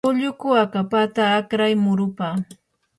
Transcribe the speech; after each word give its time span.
ulluku 0.09 0.47
akapata 0.63 1.23
akray 1.39 1.73
murupa. 1.83 2.27